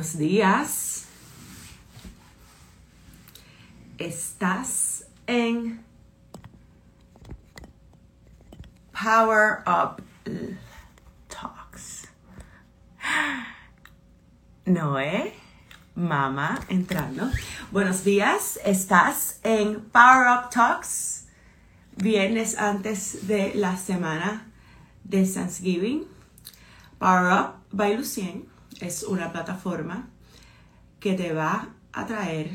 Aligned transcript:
Buenos 0.00 0.16
días. 0.16 1.04
Estás 3.98 5.04
en 5.26 5.84
Power 8.92 9.58
Up 9.66 10.02
Talks. 11.28 12.08
Noé, 14.64 15.34
mamá, 15.94 16.58
entrando. 16.70 17.30
Buenos 17.70 18.02
días, 18.02 18.58
estás 18.64 19.38
en 19.42 19.82
Power 19.90 20.28
Up 20.28 20.48
Talks, 20.48 21.26
viernes 21.96 22.56
antes 22.56 23.26
de 23.26 23.52
la 23.54 23.76
semana 23.76 24.50
de 25.04 25.26
Thanksgiving. 25.26 26.06
Power 26.98 27.30
Up 27.30 27.54
by 27.70 27.98
Lucien 27.98 28.48
es 28.80 29.02
una 29.02 29.32
plataforma 29.32 30.08
que 30.98 31.14
te 31.14 31.32
va 31.32 31.68
a 31.92 32.06
traer 32.06 32.50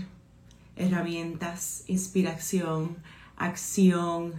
herramientas, 0.75 1.83
inspiración, 1.87 2.97
acción, 3.37 4.33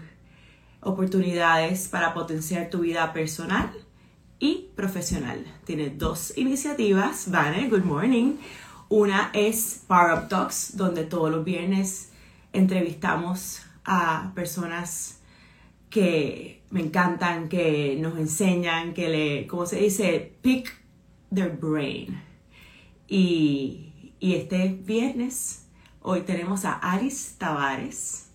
oportunidades 0.80 1.88
para 1.88 2.14
potenciar 2.14 2.70
tu 2.70 2.80
vida 2.80 3.12
personal 3.12 3.70
y 4.38 4.68
profesional. 4.74 5.45
Tiene 5.64 5.90
dos 5.90 6.36
iniciativas, 6.36 7.30
Vane, 7.30 7.68
good 7.68 7.84
morning. 7.84 8.37
Una 8.88 9.30
es 9.32 9.82
Power 9.87 10.18
Up 10.18 10.28
Talks, 10.28 10.76
donde 10.76 11.04
todos 11.04 11.30
los 11.30 11.45
viernes 11.45 12.10
entrevistamos 12.52 13.62
a 13.84 14.32
personas 14.34 15.18
que 15.90 16.62
me 16.70 16.80
encantan, 16.80 17.48
que 17.48 17.96
nos 18.01 18.18
enseñan, 18.18 18.92
que 18.92 19.09
le, 19.09 19.46
¿cómo 19.46 19.66
se 19.66 19.76
dice? 19.76 20.32
Pick 20.42 20.85
their 21.30 21.51
brain. 21.51 22.21
Y, 23.09 24.13
y 24.19 24.35
este 24.35 24.69
viernes, 24.69 25.66
hoy 26.02 26.23
tenemos 26.23 26.65
a 26.65 26.73
Alice 26.73 27.35
Tavares, 27.38 28.29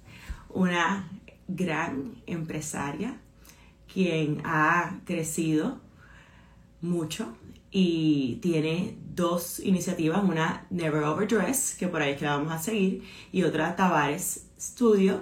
una 0.50 1.10
gran 1.48 2.22
empresaria, 2.26 3.18
quien 3.92 4.42
ha 4.46 5.00
crecido 5.06 5.80
mucho 6.82 7.36
y 7.72 8.40
tiene 8.42 8.98
dos 9.14 9.60
iniciativas, 9.60 10.24
una 10.24 10.66
Never 10.70 11.04
Overdress, 11.04 11.76
que 11.78 11.88
por 11.88 12.02
ahí 12.02 12.16
que 12.16 12.26
la 12.26 12.38
vamos 12.38 12.52
a 12.52 12.60
seguir, 12.60 13.04
y 13.32 13.44
otra 13.44 13.76
Tavares 13.76 14.48
Studio. 14.60 15.22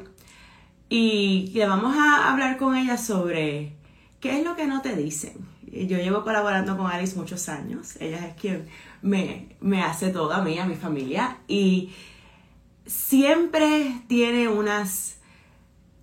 Y 0.90 1.52
le 1.53 1.67
vamos 1.67 1.95
a 1.95 2.31
hablar 2.31 2.58
con 2.58 2.75
ella 2.75 2.97
sobre 2.97 3.75
qué 4.20 4.40
es 4.40 4.44
lo 4.44 4.56
que 4.56 4.66
no 4.66 4.81
te 4.81 4.95
dicen 4.95 5.34
yo 5.72 5.98
llevo 5.98 6.23
colaborando 6.23 6.78
con 6.78 6.88
Alice 6.88 7.16
muchos 7.17 7.50
años. 7.50 7.95
Ella 8.00 8.25
es 8.28 8.34
quien 8.36 8.67
me, 9.02 9.56
me 9.62 9.81
hace 9.81 10.09
todo 10.09 10.31
a 10.34 10.42
mí, 10.42 10.58
a 10.58 10.66
mi 10.66 10.75
familia. 10.75 11.38
Y 11.48 11.94
siempre 12.86 14.02
tiene 14.08 14.47
unas, 14.47 15.20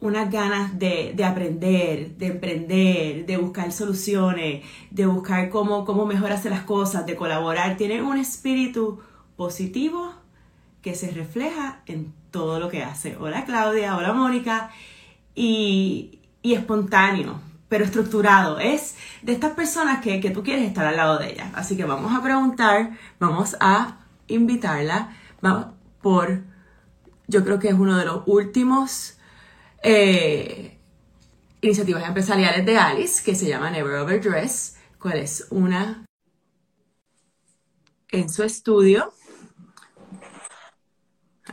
unas 0.00 0.30
ganas 0.30 0.78
de, 0.78 1.12
de, 1.16 1.24
aprender, 1.24 2.16
de 2.16 2.26
emprender, 2.26 3.26
de 3.26 3.36
buscar 3.36 3.72
soluciones, 3.72 4.64
de 4.90 5.06
buscar 5.06 5.48
cómo, 5.50 5.84
cómo 5.84 6.06
mejor 6.06 6.32
hacer 6.32 6.52
las 6.52 6.62
cosas, 6.62 7.06
de 7.06 7.16
colaborar. 7.16 7.76
Tiene 7.76 8.02
un 8.02 8.18
espíritu 8.18 9.00
positivo 9.36 10.12
que 10.82 10.94
se 10.94 11.10
refleja 11.10 11.82
en 11.86 12.12
todo 12.30 12.60
lo 12.60 12.68
que 12.68 12.82
hace. 12.82 13.16
Hola 13.18 13.44
Claudia, 13.44 13.96
hola 13.96 14.12
Mónica. 14.12 14.70
Y, 15.34 16.20
y 16.42 16.54
espontáneo 16.54 17.40
pero 17.68 17.84
estructurado. 17.84 18.58
Es 18.58 18.96
de 19.22 19.32
estas 19.32 19.52
personas 19.52 20.02
que, 20.02 20.18
tú 20.30 20.42
quieres 20.42 20.66
estar 20.66 20.86
al 20.86 20.96
lado 20.96 21.18
de 21.18 21.32
ella. 21.32 21.50
Así 21.54 21.76
que 21.76 21.84
vamos 21.84 22.14
a 22.14 22.22
preguntar, 22.22 22.90
vamos 23.18 23.56
a 23.60 23.98
invitarla 24.28 25.16
vamos, 25.40 25.66
por, 26.02 26.44
yo 27.26 27.44
creo 27.44 27.58
que 27.58 27.68
es 27.68 27.74
uno 27.74 27.96
de 27.96 28.04
los 28.04 28.22
últimos 28.26 29.18
eh, 29.82 30.78
iniciativas 31.60 32.06
empresariales 32.06 32.64
de 32.64 32.78
Alice, 32.78 33.22
que 33.24 33.34
se 33.34 33.48
llama 33.48 33.70
Never 33.70 33.96
Overdress, 33.96 34.76
cuál 34.98 35.18
es 35.18 35.46
una 35.50 36.04
en 38.10 38.28
su 38.30 38.42
estudio. 38.42 39.12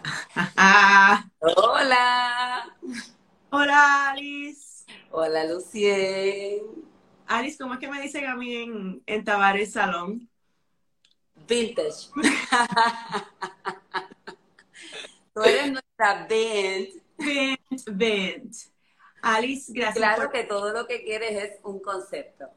Hola. 1.40 2.66
Hola 3.50 4.10
Alice. 4.12 4.73
Hola, 5.16 5.46
Lucien. 5.46 6.64
Alice, 7.28 7.60
¿cómo 7.60 7.76
es 7.76 7.80
que 7.80 7.88
me 7.88 8.02
dicen 8.02 8.26
a 8.26 8.36
mí 8.36 8.56
en, 8.56 9.04
en 9.06 9.24
Tavares 9.24 9.74
Salón? 9.74 10.28
Vintage. 11.48 12.10
Tú 15.36 15.44
eres 15.44 15.72
nuestra 15.72 16.26
Bent. 16.28 16.96
Bent, 17.16 17.60
Bent. 17.92 18.56
Alice, 19.22 19.72
gracias. 19.72 19.98
Claro 19.98 20.32
que 20.32 20.46
todo 20.46 20.74
lo 20.74 20.88
que 20.88 21.04
quieres 21.04 21.44
es 21.44 21.60
un 21.62 21.80
concepto. 21.80 22.50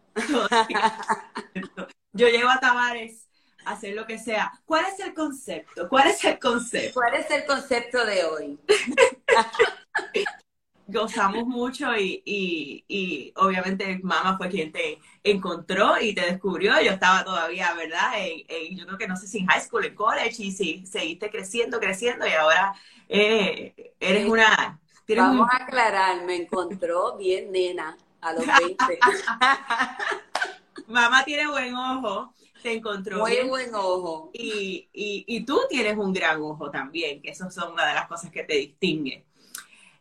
Yo 2.13 2.29
llego 2.29 2.49
a 2.49 2.59
Tavares 2.59 3.29
a 3.67 3.73
hacer 3.73 3.95
lo 3.95 4.07
que 4.07 4.19
sea. 4.19 4.51
¿Cuál 4.65 4.87
es 4.87 4.99
el 5.01 5.13
concepto? 5.13 5.91
¿Cuál 5.91 6.09
es 6.09 6.25
el 6.25 6.39
concepto? 6.39 6.95
¿Cuál 6.95 7.17
es 7.17 7.31
el 7.31 7.45
concepto 7.45 8.07
de 8.07 8.25
hoy? 8.25 8.59
gozamos 10.87 11.47
mucho 11.47 11.97
y, 11.97 12.23
y, 12.25 13.33
obviamente 13.37 13.99
mamá 14.03 14.37
fue 14.37 14.49
quien 14.49 14.73
te 14.73 14.99
encontró 15.25 16.01
y 16.01 16.15
te 16.15 16.23
descubrió. 16.23 16.81
Yo 16.81 16.93
estaba 16.93 17.25
todavía, 17.25 17.75
¿verdad? 17.75 18.13
En, 18.17 18.77
yo 18.77 18.87
creo 18.87 18.99
que 18.99 19.09
no 19.09 19.17
sé 19.17 19.27
si 19.27 19.39
en 19.39 19.47
high 19.47 19.61
school, 19.61 19.85
en 19.85 19.95
college, 19.95 20.43
y 20.43 20.53
si 20.53 20.87
seguiste 20.87 21.31
creciendo, 21.31 21.81
creciendo 21.81 22.27
y 22.27 22.33
ahora 22.33 22.75
eh, 23.09 23.95
eres 24.01 24.29
una... 24.29 24.81
Vamos 25.09 25.49
a 25.53 25.63
aclarar, 25.63 26.25
me 26.25 26.35
encontró 26.35 27.17
bien 27.17 27.53
nena 27.53 27.97
a 28.21 28.33
los 28.33 28.45
20. 28.45 28.99
mamá 30.89 31.25
tiene 31.25 31.49
buen 31.49 31.75
ojo, 31.75 32.35
te 32.61 32.73
encontró 32.73 33.19
Muy 33.19 33.43
buen 33.49 33.73
ojo. 33.73 34.31
Y, 34.33 34.89
y, 34.93 35.25
y 35.29 35.45
tú 35.45 35.61
tienes 35.69 35.97
un 35.97 36.13
gran 36.13 36.43
ojo 36.43 36.71
también, 36.71 37.23
que 37.23 37.31
eso 37.31 37.49
son 37.51 37.73
una 37.73 37.87
de 37.87 37.95
las 37.95 38.09
cosas 38.09 38.33
que 38.33 38.43
te 38.43 38.55
distinguen. 38.55 39.25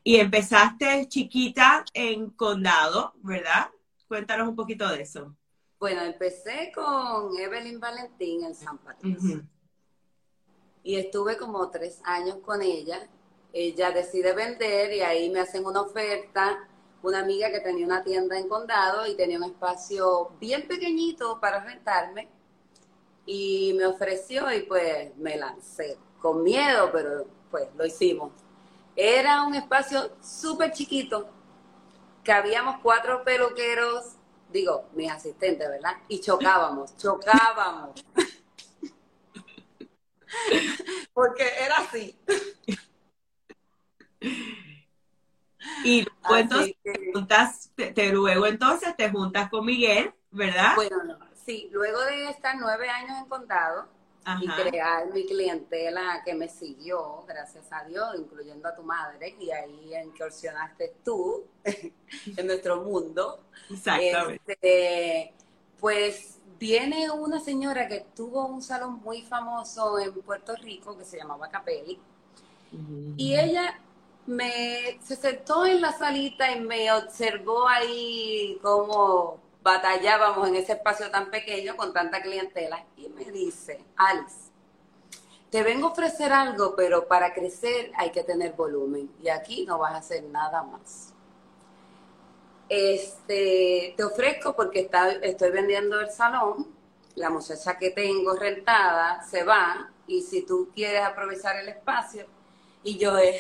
Y 0.08 0.18
empezaste 0.18 1.08
chiquita 1.08 1.84
en 1.92 2.30
Condado, 2.30 3.14
¿verdad? 3.24 3.72
Cuéntanos 4.08 4.48
un 4.48 4.56
poquito 4.56 4.88
de 4.88 5.02
eso. 5.02 5.36
Bueno, 5.80 6.04
empecé 6.04 6.72
con 6.76 7.36
Evelyn 7.36 7.80
Valentín 7.80 8.44
en 8.44 8.54
San 8.54 8.78
Patricio. 8.78 9.42
Y 10.84 10.98
estuve 10.98 11.38
como 11.38 11.72
tres 11.72 12.02
años 12.04 12.38
con 12.46 12.62
ella. 12.62 13.10
Ella 13.52 13.90
decide 13.90 14.34
vender 14.34 14.94
y 14.94 15.02
ahí 15.02 15.32
me 15.32 15.40
hacen 15.40 15.66
una 15.66 15.82
oferta. 15.82 16.70
Una 17.02 17.22
amiga 17.22 17.50
que 17.50 17.62
tenía 17.62 17.88
una 17.88 18.04
tienda 18.04 18.38
en 18.38 18.48
Condado 18.48 19.08
y 19.08 19.16
tenía 19.16 19.40
un 19.40 19.46
espacio 19.46 20.34
bien 20.40 20.68
pequeñito 20.68 21.40
para 21.40 21.64
rentarme. 21.64 22.30
Y 23.26 23.74
me 23.76 23.88
ofreció 23.88 24.54
y 24.54 24.62
pues 24.62 25.18
me 25.18 25.36
lancé. 25.36 25.98
Con 26.22 26.44
miedo, 26.44 26.92
pero 26.92 27.26
pues 27.50 27.70
lo 27.76 27.88
hicimos. 27.88 28.45
Era 28.96 29.44
un 29.44 29.56
espacio 29.56 30.16
súper 30.22 30.72
chiquito, 30.72 31.30
que 32.24 32.32
habíamos 32.32 32.78
cuatro 32.82 33.24
peluqueros, 33.24 34.16
digo, 34.50 34.90
mis 34.94 35.12
asistentes, 35.12 35.68
¿verdad? 35.70 35.98
Y 36.08 36.22
chocábamos, 36.22 36.96
chocábamos. 36.98 38.04
Porque 41.14 41.44
era 41.64 41.78
así. 41.78 42.18
Y 45.84 46.06
entonces 46.30 46.76
te, 46.84 47.12
juntas, 47.14 47.72
te, 47.76 48.12
luego 48.12 48.48
entonces 48.48 48.96
te 48.96 49.10
juntas 49.10 49.50
con 49.50 49.66
Miguel, 49.66 50.14
¿verdad? 50.32 50.76
Bueno, 50.76 51.04
no, 51.04 51.20
sí, 51.46 51.70
luego 51.72 52.02
de 52.02 52.30
estar 52.30 52.56
nueve 52.58 52.90
años 52.90 53.18
en 53.20 53.28
y 54.42 54.48
crear 54.48 55.12
mi 55.12 55.26
clientela 55.26 56.22
que 56.26 56.34
me 56.34 56.50
siguió, 56.50 57.24
gracias 57.28 57.72
a 57.72 57.84
Dios, 57.84 58.16
incluyendo 58.18 58.68
a 58.68 58.76
tu 58.76 58.84
madre, 58.84 59.36
y 59.40 59.52
ahí 59.52 59.94
incursionaste 60.04 60.96
tú 61.04 61.46
en 61.64 62.48
nuestro 62.48 62.82
mundo. 62.82 63.40
Exactamente. 63.70 64.54
Este, 64.54 65.34
pues 65.80 66.40
viene 66.60 67.12
una 67.12 67.40
señora 67.40 67.88
que 67.88 68.06
tuvo 68.16 68.46
un 68.48 68.62
salón 68.62 69.02
muy 69.04 69.22
famoso 69.22 70.00
en 70.00 70.14
Puerto 70.22 70.56
Rico 70.56 70.98
que 70.98 71.06
se 71.06 71.18
llamaba 71.18 71.50
Capelli, 71.50 72.00
y 73.18 73.36
ella 73.36 73.80
me 74.26 75.00
se 75.04 75.16
sentó 75.16 75.66
en 75.66 75.82
la 75.82 75.94
salita 75.94 76.52
y 76.52 76.60
me 76.60 76.92
observó 76.92 77.68
ahí 77.68 78.58
como 78.62 79.40
batallábamos 79.66 80.48
en 80.48 80.58
ese 80.58 80.74
espacio 80.74 81.10
tan 81.10 81.32
pequeño 81.32 81.76
con 81.76 81.92
tanta 81.92 82.22
clientela 82.22 82.86
y 82.96 83.10
me 83.10 83.26
dice, 83.32 83.84
Alice, 83.98 84.52
te 85.50 85.64
vengo 85.64 85.88
a 85.88 85.92
ofrecer 85.92 86.32
algo, 86.32 86.76
pero 86.76 87.08
para 87.08 87.34
crecer 87.34 87.92
hay 87.98 88.12
que 88.12 88.24
tener 88.24 88.54
volumen 88.54 89.10
y 89.24 89.30
aquí 89.30 89.66
no 89.66 89.80
vas 89.80 89.94
a 89.94 89.98
hacer 89.98 90.24
nada 90.26 90.62
más. 90.62 91.14
Este, 92.70 93.96
te 93.98 94.04
ofrezco 94.04 94.56
porque 94.56 94.82
está, 94.82 95.14
estoy 95.14 95.50
vendiendo 95.50 96.00
el 96.00 96.12
salón 96.12 96.76
la 97.16 97.30
muchacha 97.30 97.78
que 97.80 97.90
tengo 97.90 98.36
rentada 98.36 99.24
se 99.24 99.44
va 99.44 99.90
y 100.06 100.22
si 100.22 100.44
tú 100.44 100.70
quieres 100.76 101.02
aprovechar 101.02 101.56
el 101.56 101.70
espacio, 101.70 102.28
y 102.84 103.00
yo, 103.00 103.18
eh, 103.18 103.40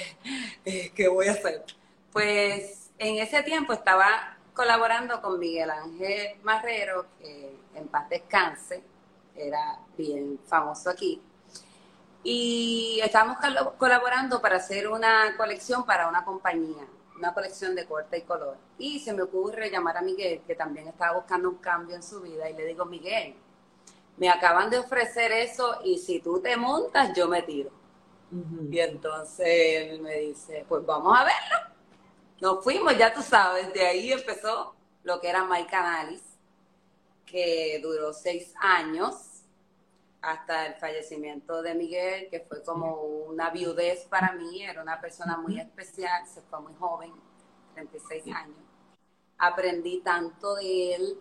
eh, 0.65 0.91
¿qué 0.95 1.07
voy 1.07 1.27
a 1.27 1.33
hacer? 1.33 1.63
Pues 2.11 2.89
en 2.97 3.17
ese 3.17 3.43
tiempo 3.43 3.73
estaba 3.73 4.34
colaborando 4.55 5.21
con 5.21 5.37
Miguel 5.37 5.69
Ángel 5.69 6.37
Marrero, 6.41 7.07
que 7.19 7.55
en 7.75 7.87
paz 7.89 8.09
descanse, 8.09 8.81
era 9.35 9.77
bien 9.97 10.39
famoso 10.47 10.89
aquí. 10.89 11.21
Y 12.23 12.99
estábamos 13.03 13.37
colaborando 13.77 14.41
para 14.41 14.55
hacer 14.55 14.87
una 14.87 15.35
colección 15.37 15.85
para 15.85 16.07
una 16.07 16.23
compañía, 16.25 16.87
una 17.17 17.33
colección 17.33 17.75
de 17.75 17.85
corte 17.85 18.17
y 18.17 18.21
color. 18.21 18.57
Y 18.79 18.99
se 18.99 19.13
me 19.13 19.21
ocurre 19.21 19.69
llamar 19.69 19.97
a 19.97 20.01
Miguel, 20.01 20.41
que 20.47 20.55
también 20.55 20.87
estaba 20.87 21.17
buscando 21.17 21.49
un 21.49 21.57
cambio 21.57 21.95
en 21.95 22.01
su 22.01 22.21
vida, 22.21 22.49
y 22.49 22.53
le 22.53 22.65
digo, 22.65 22.85
Miguel, 22.85 23.35
me 24.17 24.29
acaban 24.29 24.69
de 24.69 24.79
ofrecer 24.79 25.31
eso 25.33 25.81
y 25.83 25.97
si 25.97 26.21
tú 26.21 26.39
te 26.39 26.55
montas, 26.55 27.13
yo 27.15 27.27
me 27.27 27.41
tiro. 27.41 27.69
Y 28.71 28.79
entonces 28.79 29.47
él 29.47 30.01
me 30.01 30.15
dice, 30.19 30.65
pues 30.67 30.85
vamos 30.85 31.15
a 31.17 31.25
verlo. 31.25 31.74
Nos 32.41 32.63
fuimos, 32.63 32.97
ya 32.97 33.13
tú 33.13 33.21
sabes, 33.21 33.73
de 33.73 33.85
ahí 33.85 34.11
empezó 34.11 34.75
lo 35.03 35.21
que 35.21 35.29
era 35.29 35.45
My 35.45 35.65
Canalis, 35.65 36.21
que 37.25 37.79
duró 37.81 38.13
seis 38.13 38.53
años 38.59 39.15
hasta 40.21 40.65
el 40.65 40.75
fallecimiento 40.75 41.61
de 41.61 41.75
Miguel, 41.75 42.29
que 42.29 42.41
fue 42.41 42.63
como 42.63 42.95
una 42.95 43.51
viudez 43.51 44.05
para 44.05 44.33
mí, 44.33 44.63
era 44.63 44.81
una 44.81 44.99
persona 44.99 45.37
muy 45.37 45.59
especial, 45.59 46.27
se 46.27 46.41
fue 46.41 46.59
muy 46.61 46.73
joven, 46.75 47.13
36 47.73 48.25
años. 48.35 48.57
Aprendí 49.37 50.01
tanto 50.01 50.55
de 50.55 50.95
él, 50.95 51.19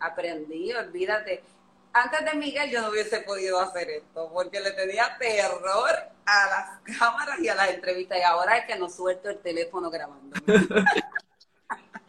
aprendí, 0.00 0.72
olvídate, 0.72 1.44
antes 1.92 2.24
de 2.24 2.34
Miguel 2.34 2.70
yo 2.70 2.82
no 2.82 2.90
hubiese 2.90 3.20
podido 3.20 3.58
hacer 3.60 3.88
esto, 3.88 4.30
porque 4.32 4.60
le 4.60 4.72
tenía 4.72 5.16
terror 5.18 6.15
a 6.26 6.46
las 6.46 6.98
cámaras 6.98 7.38
y 7.40 7.48
a 7.48 7.54
las 7.54 7.70
entrevistas, 7.70 8.18
y 8.18 8.22
ahora 8.22 8.58
es 8.58 8.66
que 8.66 8.78
no 8.78 8.90
suelto 8.90 9.30
el 9.30 9.38
teléfono 9.38 9.90
grabando. 9.90 10.36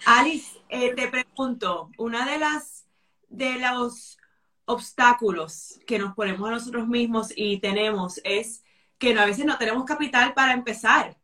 Alice, 0.05 0.59
eh, 0.69 0.93
te 0.95 1.07
pregunto, 1.07 1.91
una 1.97 2.25
de 2.25 2.39
las 2.39 2.85
de 3.29 3.59
los 3.59 4.17
obstáculos 4.65 5.79
que 5.85 5.99
nos 5.99 6.15
ponemos 6.15 6.47
a 6.47 6.51
nosotros 6.51 6.87
mismos 6.87 7.31
y 7.35 7.59
tenemos 7.59 8.19
es 8.23 8.63
que 8.97 9.17
a 9.17 9.25
veces 9.25 9.45
no 9.45 9.57
tenemos 9.57 9.85
capital 9.85 10.33
para 10.33 10.53
empezar. 10.53 11.17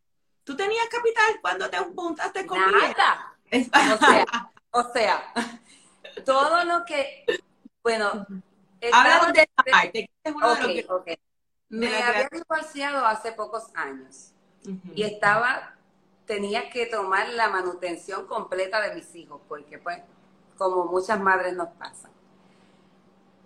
¿Tú 0.44 0.56
tenías 0.56 0.86
capital 0.90 1.40
cuando 1.42 1.69
te 1.69 1.78
juntaste 1.78 2.45
con 2.45 2.60
Nada. 2.60 3.36
O 3.51 3.98
sea, 3.98 4.51
o 4.72 4.94
sea, 4.94 5.34
todo 6.25 6.63
lo 6.66 6.86
que, 6.86 7.25
bueno, 7.81 8.25
Habla 8.92 9.31
de 9.31 9.48
Me 11.74 12.04
había 12.04 12.30
divorciado 12.31 13.04
hace 13.04 13.31
pocos 13.31 13.64
años 13.74 14.31
y 14.94 15.02
estaba, 15.02 15.75
tenía 16.28 16.70
que 16.70 16.86
tomar 16.86 17.30
la 17.30 17.50
manutención 17.50 18.28
completa 18.28 18.80
de 18.80 18.94
mis 18.94 19.16
hijos, 19.16 19.42
porque 19.48 19.80
pues, 19.80 19.98
como 20.56 20.86
muchas 20.86 21.20
madres 21.20 21.54
nos 21.56 21.70
pasan. 21.70 22.12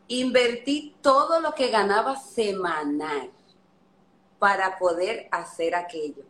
Invertí 0.10 0.98
todo 1.02 1.40
lo 1.40 1.54
que 1.54 1.70
ganaba 1.70 2.18
semanal 2.18 3.32
para 4.40 4.78
poder 4.78 5.30
hacer 5.32 5.74
aquello. 5.74 6.24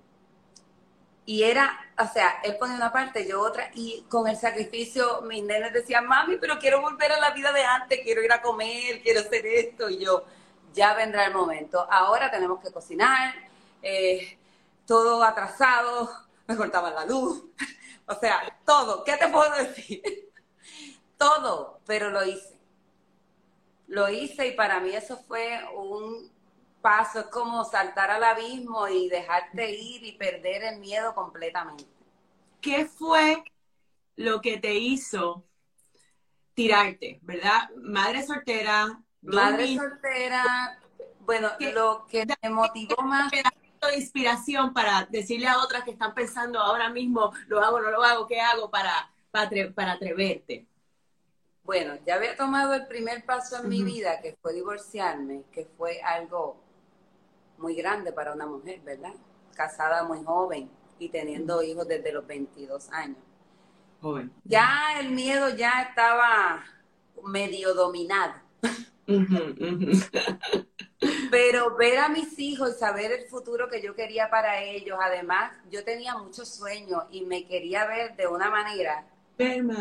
Y 1.25 1.43
era, 1.43 1.79
o 1.99 2.07
sea, 2.07 2.39
él 2.43 2.57
ponía 2.59 2.75
una 2.75 2.93
parte, 2.93 3.27
yo 3.27 3.41
otra, 3.41 3.71
y 3.73 4.05
con 4.07 4.27
el 4.27 4.37
sacrificio 4.37 5.23
mis 5.23 5.43
nenes 5.43 5.73
decían, 5.73 6.05
mami, 6.05 6.37
pero 6.37 6.59
quiero 6.59 6.79
volver 6.79 7.11
a 7.11 7.19
la 7.19 7.31
vida 7.31 7.51
de 7.51 7.63
antes, 7.63 8.01
quiero 8.03 8.21
ir 8.21 8.31
a 8.31 8.41
comer, 8.41 9.01
quiero 9.01 9.21
hacer 9.21 9.45
esto, 9.47 9.89
y 9.89 9.97
yo, 9.97 10.23
ya 10.77 10.93
vendrá 10.93 11.25
el 11.25 11.33
momento. 11.33 11.85
Ahora 11.91 12.31
tenemos 12.31 12.61
que 12.61 12.71
cocinar, 12.71 13.33
eh, 13.81 14.37
todo 14.85 15.23
atrasado, 15.23 16.09
me 16.47 16.55
cortaban 16.55 16.95
la 16.95 17.05
luz, 17.05 17.43
o 18.05 18.15
sea, 18.15 18.57
todo, 18.65 19.03
¿qué 19.03 19.17
te 19.17 19.27
puedo 19.27 19.51
decir? 19.55 20.01
todo, 21.17 21.81
pero 21.85 22.09
lo 22.09 22.23
hice. 22.23 22.57
Lo 23.87 24.09
hice 24.09 24.47
y 24.47 24.51
para 24.51 24.79
mí 24.79 24.91
eso 24.91 25.17
fue 25.27 25.59
un 25.75 26.31
paso, 26.81 27.19
es 27.19 27.25
como 27.27 27.63
saltar 27.65 28.11
al 28.11 28.23
abismo 28.23 28.87
y 28.87 29.09
dejarte 29.09 29.71
ir 29.71 30.03
y 30.03 30.13
perder 30.13 30.63
el 30.63 30.79
miedo 30.79 31.15
completamente. 31.15 31.85
¿Qué 32.61 32.85
fue 32.85 33.43
lo 34.15 34.41
que 34.41 34.57
te 34.57 34.73
hizo 34.73 35.45
tirarte, 36.53 37.19
verdad? 37.23 37.69
Madre 37.77 38.25
soltera. 38.25 39.01
Madre 39.21 39.75
soltera, 39.75 40.79
bueno, 41.19 41.49
lo 41.73 42.05
que 42.09 42.25
me 42.41 42.49
motivó 42.49 43.01
más 43.01 43.31
inspiración 43.95 44.73
para 44.73 45.07
decirle 45.09 45.47
a 45.47 45.59
otras 45.59 45.83
que 45.83 45.91
están 45.91 46.13
pensando 46.13 46.59
ahora 46.59 46.89
mismo, 46.89 47.31
lo 47.47 47.61
hago, 47.63 47.79
no 47.79 47.91
lo 47.91 48.03
hago, 48.03 48.27
¿qué 48.27 48.39
hago 48.39 48.69
para, 48.69 49.11
para, 49.31 49.91
atreverte? 49.93 50.67
Bueno, 51.63 51.95
ya 52.05 52.15
había 52.15 52.35
tomado 52.35 52.73
el 52.73 52.87
primer 52.87 53.25
paso 53.25 53.61
en 53.61 53.69
mi 53.69 53.83
vida, 53.83 54.21
que 54.21 54.37
fue 54.41 54.53
divorciarme, 54.53 55.43
que 55.51 55.65
fue 55.77 56.01
algo 56.01 56.57
muy 57.57 57.75
grande 57.75 58.13
para 58.13 58.33
una 58.33 58.45
mujer, 58.45 58.79
¿verdad? 58.81 59.13
Casada 59.53 60.03
muy 60.03 60.23
joven 60.23 60.69
y 60.99 61.09
teniendo 61.09 61.61
hijos 61.61 61.87
desde 61.87 62.11
los 62.11 62.25
22 62.25 62.89
años. 62.91 63.17
Joven. 64.01 64.31
Ya 64.43 64.99
el 64.99 65.11
miedo 65.11 65.49
ya 65.49 65.81
estaba 65.81 66.63
medio 67.23 67.73
dominado. 67.73 68.33
Pero 71.31 71.75
ver 71.75 71.99
a 71.99 72.09
mis 72.09 72.39
hijos 72.39 72.75
y 72.75 72.79
saber 72.79 73.11
el 73.11 73.27
futuro 73.27 73.69
que 73.69 73.81
yo 73.81 73.95
quería 73.95 74.29
para 74.29 74.61
ellos, 74.63 74.97
además 75.01 75.51
yo 75.69 75.83
tenía 75.83 76.17
muchos 76.17 76.49
sueños 76.49 77.03
y 77.11 77.25
me 77.25 77.45
quería 77.45 77.85
ver 77.85 78.15
de 78.15 78.27
una 78.27 78.49
manera 78.49 79.05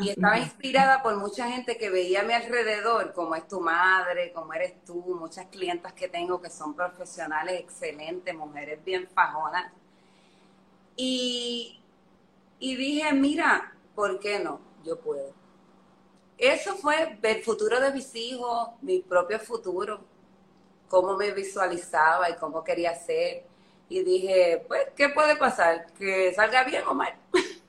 y 0.02 0.10
estaba 0.10 0.38
inspirada 0.38 1.02
por 1.02 1.16
mucha 1.16 1.48
gente 1.50 1.78
que 1.78 1.88
veía 1.88 2.20
a 2.20 2.24
mi 2.24 2.34
alrededor, 2.34 3.12
como 3.14 3.34
es 3.34 3.48
tu 3.48 3.60
madre, 3.60 4.32
como 4.32 4.52
eres 4.52 4.84
tú, 4.84 5.16
muchas 5.18 5.46
clientas 5.46 5.94
que 5.94 6.08
tengo 6.08 6.40
que 6.40 6.50
son 6.50 6.74
profesionales 6.74 7.60
excelentes, 7.60 8.34
mujeres 8.34 8.84
bien 8.84 9.08
fajonas. 9.14 9.72
Y, 10.96 11.80
y 12.58 12.76
dije, 12.76 13.12
mira, 13.14 13.72
¿por 13.94 14.18
qué 14.20 14.38
no? 14.40 14.60
Yo 14.84 14.98
puedo. 15.00 15.32
Eso 16.38 16.76
fue 16.76 17.18
el 17.22 17.42
futuro 17.42 17.80
de 17.80 17.92
mis 17.92 18.14
hijos, 18.14 18.68
mi 18.82 19.00
propio 19.00 19.38
futuro, 19.38 20.00
cómo 20.88 21.16
me 21.16 21.32
visualizaba 21.32 22.30
y 22.30 22.36
cómo 22.36 22.62
quería 22.62 22.94
ser. 22.94 23.44
Y 23.88 24.02
dije, 24.02 24.64
pues, 24.68 24.88
¿qué 24.96 25.08
puede 25.08 25.36
pasar? 25.36 25.86
¿Que 25.94 26.34
salga 26.34 26.64
bien 26.64 26.82
o 26.86 26.94
mal? 26.94 27.14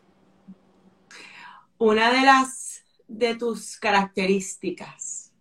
una 1.78 2.12
de 2.12 2.22
las 2.26 2.84
de 3.08 3.36
tus 3.36 3.78
características 3.78 5.32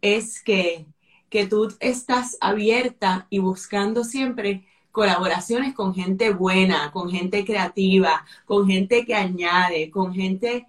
es 0.00 0.42
que, 0.42 0.86
que 1.28 1.46
tú 1.46 1.74
estás 1.80 2.36
abierta 2.40 3.26
y 3.30 3.38
buscando 3.40 4.04
siempre 4.04 4.66
colaboraciones 4.92 5.74
con 5.74 5.94
gente 5.94 6.30
buena, 6.32 6.90
con 6.92 7.10
gente 7.10 7.44
creativa, 7.44 8.24
con 8.44 8.66
gente 8.66 9.04
que 9.04 9.14
añade, 9.14 9.90
con 9.90 10.14
gente 10.14 10.66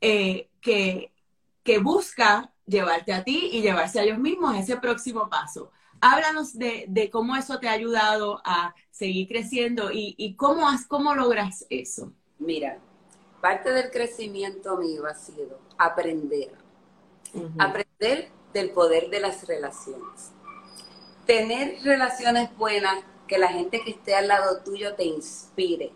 eh, 0.00 0.48
que, 0.60 1.12
que 1.62 1.78
busca 1.78 2.52
llevarte 2.66 3.12
a 3.12 3.24
ti 3.24 3.50
y 3.52 3.62
llevarse 3.62 4.00
a 4.00 4.04
ellos 4.04 4.18
mismos 4.18 4.54
a 4.54 4.60
ese 4.60 4.76
próximo 4.76 5.28
paso. 5.28 5.70
Háblanos 6.00 6.56
de, 6.56 6.86
de 6.88 7.10
cómo 7.10 7.36
eso 7.36 7.58
te 7.58 7.68
ha 7.68 7.72
ayudado 7.72 8.40
a 8.44 8.74
seguir 8.90 9.28
creciendo 9.28 9.90
y, 9.92 10.14
y 10.16 10.34
cómo, 10.34 10.68
has, 10.68 10.86
cómo 10.86 11.14
logras 11.14 11.66
eso. 11.68 12.12
Mira, 12.38 12.78
parte 13.40 13.70
del 13.70 13.90
crecimiento 13.90 14.76
mío 14.78 15.06
ha 15.06 15.14
sido 15.14 15.58
aprender. 15.76 16.52
Aprender 17.58 18.30
del 18.52 18.70
poder 18.70 19.10
de 19.10 19.20
las 19.20 19.46
relaciones. 19.46 20.32
Tener 21.26 21.82
relaciones 21.82 22.56
buenas, 22.56 23.04
que 23.28 23.38
la 23.38 23.48
gente 23.48 23.82
que 23.84 23.90
esté 23.90 24.16
al 24.16 24.26
lado 24.26 24.62
tuyo 24.64 24.94
te 24.94 25.04
inspire. 25.04 25.92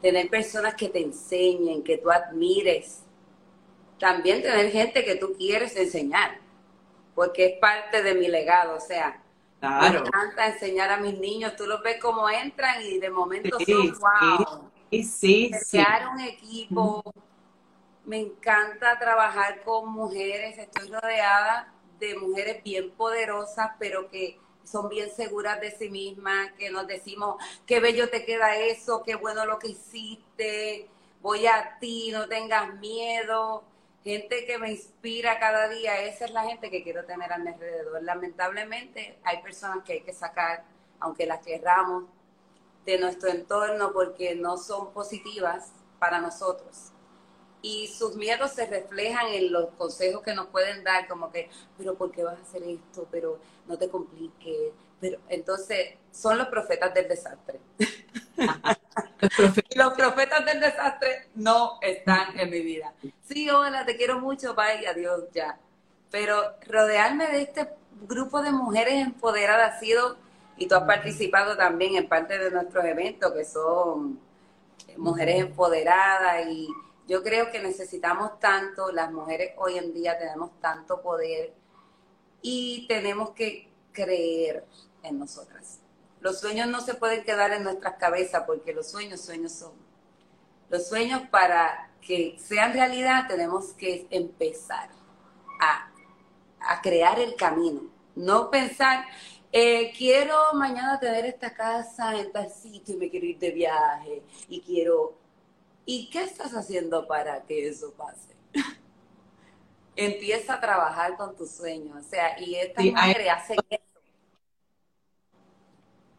Tener 0.00 0.30
personas 0.30 0.74
que 0.74 0.88
te 0.88 1.02
enseñen, 1.02 1.82
que 1.82 1.98
tú 1.98 2.10
admires. 2.10 3.02
También 3.98 4.42
tener 4.42 4.70
gente 4.70 5.04
que 5.04 5.16
tú 5.16 5.34
quieres 5.36 5.74
enseñar, 5.76 6.38
porque 7.14 7.46
es 7.46 7.58
parte 7.58 8.02
de 8.02 8.14
mi 8.14 8.28
legado. 8.28 8.76
O 8.76 8.80
sea, 8.80 9.22
me 9.60 9.86
encanta 9.86 10.46
enseñar 10.46 10.90
a 10.90 10.98
mis 10.98 11.18
niños. 11.18 11.56
Tú 11.56 11.66
los 11.66 11.82
ves 11.82 12.00
como 12.00 12.28
entran 12.28 12.82
y 12.82 12.98
de 12.98 13.10
momento 13.10 13.58
son 13.60 13.98
wow. 13.98 14.70
Sí, 14.90 15.02
sí, 15.02 15.50
crear 15.70 16.08
un 16.08 16.20
equipo. 16.20 17.02
Me 18.04 18.18
encanta 18.18 18.98
trabajar 18.98 19.62
con 19.62 19.90
mujeres. 19.90 20.58
Estoy 20.58 20.90
rodeada 20.90 21.72
de 21.98 22.16
mujeres 22.16 22.62
bien 22.62 22.90
poderosas, 22.90 23.70
pero 23.78 24.10
que 24.10 24.38
son 24.64 24.88
bien 24.88 25.10
seguras 25.10 25.60
de 25.60 25.70
sí 25.70 25.88
mismas, 25.88 26.52
que 26.58 26.70
nos 26.70 26.86
decimos, 26.86 27.36
qué 27.66 27.80
bello 27.80 28.10
te 28.10 28.24
queda 28.24 28.56
eso, 28.56 29.02
qué 29.04 29.14
bueno 29.14 29.46
lo 29.46 29.58
que 29.58 29.68
hiciste, 29.68 30.88
voy 31.22 31.46
a 31.46 31.78
ti, 31.80 32.10
no 32.12 32.28
tengas 32.28 32.74
miedo. 32.74 33.64
Gente 34.06 34.46
que 34.46 34.56
me 34.56 34.70
inspira 34.70 35.40
cada 35.40 35.68
día, 35.68 36.00
esa 36.02 36.26
es 36.26 36.30
la 36.30 36.44
gente 36.44 36.70
que 36.70 36.84
quiero 36.84 37.04
tener 37.04 37.32
a 37.32 37.38
mi 37.38 37.48
alrededor. 37.48 38.00
Lamentablemente 38.04 39.18
hay 39.24 39.42
personas 39.42 39.82
que 39.84 39.94
hay 39.94 40.00
que 40.02 40.12
sacar, 40.12 40.62
aunque 41.00 41.26
las 41.26 41.44
querramos, 41.44 42.04
de 42.84 42.98
nuestro 43.00 43.30
entorno 43.30 43.92
porque 43.92 44.36
no 44.36 44.58
son 44.58 44.92
positivas 44.92 45.72
para 45.98 46.20
nosotros. 46.20 46.92
Y 47.66 47.88
sus 47.88 48.14
miedos 48.14 48.52
se 48.52 48.64
reflejan 48.64 49.26
en 49.26 49.50
los 49.50 49.70
consejos 49.70 50.22
que 50.22 50.32
nos 50.34 50.46
pueden 50.46 50.84
dar, 50.84 51.08
como 51.08 51.32
que, 51.32 51.50
pero 51.76 51.96
¿por 51.96 52.12
qué 52.12 52.22
vas 52.22 52.38
a 52.38 52.42
hacer 52.42 52.62
esto? 52.62 53.08
Pero 53.10 53.40
no 53.66 53.76
te 53.76 53.88
compliques. 53.88 54.70
Pero 55.00 55.18
entonces 55.28 55.96
son 56.12 56.38
los 56.38 56.46
profetas 56.46 56.94
del 56.94 57.08
desastre. 57.08 57.58
los 59.74 59.92
profetas 59.96 60.44
del 60.44 60.60
desastre 60.60 61.28
no 61.34 61.80
están 61.82 62.38
en 62.38 62.50
mi 62.50 62.60
vida. 62.60 62.94
Sí, 63.24 63.50
hola, 63.50 63.84
te 63.84 63.96
quiero 63.96 64.20
mucho, 64.20 64.54
bye, 64.54 64.86
adiós, 64.86 65.24
ya. 65.32 65.58
Pero 66.12 66.40
rodearme 66.68 67.26
de 67.26 67.42
este 67.42 67.68
grupo 68.02 68.42
de 68.42 68.52
mujeres 68.52 68.94
empoderadas 68.94 69.74
ha 69.74 69.80
sido, 69.80 70.16
y 70.56 70.68
tú 70.68 70.76
has 70.76 70.84
participado 70.84 71.56
también 71.56 71.96
en 71.96 72.08
parte 72.08 72.38
de 72.38 72.48
nuestros 72.52 72.84
eventos, 72.84 73.32
que 73.32 73.44
son 73.44 74.20
mujeres 74.96 75.40
empoderadas, 75.40 76.46
y 76.46 76.68
yo 77.06 77.22
creo 77.22 77.50
que 77.50 77.60
necesitamos 77.60 78.38
tanto, 78.40 78.90
las 78.92 79.12
mujeres 79.12 79.54
hoy 79.56 79.78
en 79.78 79.92
día 79.92 80.18
tenemos 80.18 80.58
tanto 80.60 81.00
poder, 81.02 81.54
y 82.42 82.86
tenemos 82.86 83.30
que 83.30 83.68
creer 83.92 84.64
en 85.02 85.18
nosotras. 85.18 85.80
Los 86.20 86.40
sueños 86.40 86.68
no 86.68 86.80
se 86.80 86.94
pueden 86.94 87.24
quedar 87.24 87.52
en 87.52 87.64
nuestras 87.64 87.96
cabezas 87.96 88.44
porque 88.46 88.72
los 88.72 88.88
sueños, 88.88 89.20
sueños 89.20 89.52
son. 89.52 89.72
Los 90.68 90.88
sueños 90.88 91.22
para 91.30 91.90
que 92.00 92.36
sean 92.38 92.72
realidad 92.72 93.26
tenemos 93.26 93.72
que 93.72 94.06
empezar 94.10 94.90
a, 95.60 95.90
crear 96.82 97.18
el 97.18 97.34
camino. 97.36 97.82
No 98.14 98.50
pensar, 98.50 99.04
eh, 99.52 99.92
quiero 99.96 100.36
mañana 100.54 101.00
tener 101.00 101.26
esta 101.26 101.52
casa 101.52 102.16
en 102.16 102.30
tal 102.32 102.50
sitio 102.50 102.94
y 102.94 102.98
me 102.98 103.10
quiero 103.10 103.26
ir 103.26 103.38
de 103.38 103.50
viaje 103.50 104.22
y 104.48 104.60
quiero... 104.60 105.25
¿Y 105.86 106.10
qué 106.10 106.24
estás 106.24 106.52
haciendo 106.52 107.06
para 107.06 107.44
que 107.44 107.68
eso 107.68 107.94
pase? 107.94 108.34
Empieza 109.94 110.54
a 110.54 110.60
trabajar 110.60 111.16
con 111.16 111.36
tus 111.36 111.52
sueños. 111.52 111.96
O 112.04 112.08
sea, 112.08 112.38
y 112.40 112.56
esta 112.56 112.82
mujer 112.82 113.30
hace 113.30 113.54
eso 113.70 113.86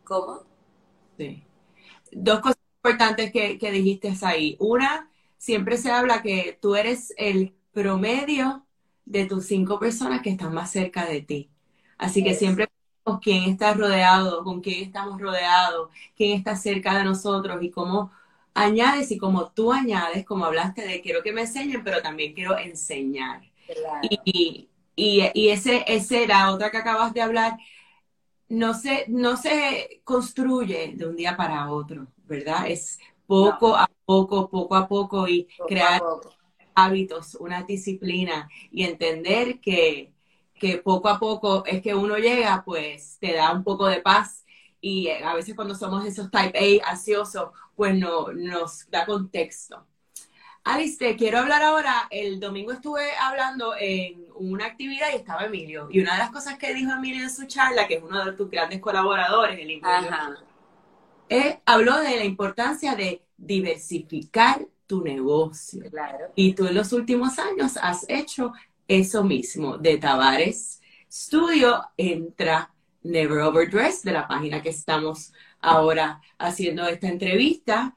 ¿Cómo? 0.05 0.39
Sí. 1.17 1.43
Dos 2.13 2.39
cosas 2.39 2.57
importantes 2.77 3.31
que, 3.33 3.71
dijiste 3.71 4.13
ahí. 4.21 4.55
Una, 4.59 5.11
siempre 5.37 5.77
se 5.77 5.91
habla 5.91 6.21
que 6.21 6.57
tú 6.61 6.77
eres 6.77 7.13
el 7.17 7.53
promedio 7.73 8.65
de 9.03 9.25
tus 9.25 9.47
cinco 9.47 9.79
personas 9.79 10.21
que 10.21 10.29
están 10.29 10.53
más 10.53 10.71
cerca 10.71 11.05
de 11.05 11.21
ti. 11.21 11.51
Así 11.97 12.23
que 12.23 12.35
siempre 12.35 12.69
con 13.03 13.19
quién 13.19 13.43
está 13.43 13.73
rodeado, 13.73 14.45
con 14.45 14.61
quién 14.61 14.85
estamos 14.85 15.19
rodeados, 15.19 15.89
quién 16.15 16.37
está 16.37 16.55
cerca 16.55 16.97
de 16.97 17.03
nosotros 17.03 17.61
y 17.61 17.69
cómo 17.69 18.11
añades 18.57 19.11
y 19.11 19.17
cómo 19.17 19.51
tú 19.51 19.71
añades, 19.71 20.25
como 20.25 20.45
hablaste 20.45 20.81
de 20.81 21.01
quiero 21.01 21.21
que 21.21 21.31
me 21.31 21.41
enseñen, 21.41 21.83
pero 21.83 22.01
también 22.01 22.33
quiero 22.33 22.57
enseñar. 22.57 23.41
Y, 24.01 24.67
y, 24.95 25.49
ese, 25.49 25.85
ese 25.87 26.23
era 26.23 26.51
otra 26.51 26.71
que 26.71 26.77
acabas 26.77 27.13
de 27.13 27.21
hablar, 27.21 27.57
no 28.49 28.73
se, 28.73 29.05
no 29.09 29.37
se 29.37 30.01
construye 30.03 30.93
de 30.95 31.05
un 31.05 31.15
día 31.15 31.37
para 31.37 31.69
otro, 31.69 32.07
¿verdad? 32.25 32.67
Es 32.67 32.99
poco 33.27 33.75
a 33.75 33.89
poco, 34.05 34.49
poco 34.49 34.75
a 34.75 34.87
poco 34.87 35.27
y 35.27 35.47
crear 35.67 36.01
hábitos, 36.73 37.35
una 37.35 37.61
disciplina 37.61 38.49
y 38.71 38.83
entender 38.85 39.59
que, 39.59 40.13
que 40.55 40.77
poco 40.77 41.09
a 41.09 41.19
poco 41.19 41.63
es 41.65 41.81
que 41.81 41.93
uno 41.93 42.17
llega, 42.17 42.63
pues 42.65 43.17
te 43.19 43.33
da 43.33 43.51
un 43.51 43.63
poco 43.63 43.85
de 43.85 44.01
paz 44.01 44.46
y 44.81 45.09
a 45.09 45.33
veces 45.33 45.55
cuando 45.55 45.75
somos 45.75 46.05
esos 46.05 46.29
type 46.29 46.81
A 46.83 46.91
ansiosos, 46.91 47.49
pues 47.75 47.95
no, 47.95 48.31
nos 48.33 48.89
da 48.89 49.05
contexto. 49.05 49.85
Alice, 50.63 50.97
te 50.97 51.15
quiero 51.15 51.39
hablar 51.39 51.63
ahora. 51.63 52.07
El 52.09 52.39
domingo 52.39 52.73
estuve 52.73 53.15
hablando 53.21 53.73
en 53.79 54.25
una 54.35 54.65
actividad 54.65 55.07
y 55.13 55.15
estaba 55.15 55.45
Emilio. 55.45 55.87
Y 55.89 56.01
una 56.01 56.13
de 56.13 56.19
las 56.19 56.31
cosas 56.31 56.57
que 56.57 56.73
dijo 56.73 56.91
Emilio 56.91 57.23
en 57.23 57.29
su 57.29 57.45
charla, 57.45 57.87
que 57.87 57.95
es 57.95 58.03
uno 58.03 58.25
de 58.25 58.33
tus 58.33 58.49
grandes 58.49 58.81
colaboradores, 58.81 59.57
el 59.59 59.81
eh, 61.29 61.59
habló 61.65 61.97
de 61.99 62.17
la 62.17 62.23
importancia 62.23 62.95
de 62.95 63.23
diversificar 63.37 64.65
tu 64.85 65.03
negocio. 65.03 65.89
Claro. 65.89 66.31
Y 66.35 66.53
tú 66.53 66.67
en 66.67 66.75
los 66.75 66.91
últimos 66.91 67.39
años 67.39 67.77
has 67.81 68.05
hecho 68.09 68.51
eso 68.87 69.23
mismo. 69.23 69.77
De 69.77 69.97
Tavares 69.97 70.81
Studio 71.09 71.81
entra 71.95 72.73
Never 73.07 73.39
Overdress, 73.39 74.03
de 74.03 74.11
la 74.11 74.27
página 74.27 74.61
que 74.61 74.69
estamos 74.69 75.33
ahora 75.59 76.21
haciendo 76.37 76.85
esta 76.87 77.07
entrevista. 77.07 77.95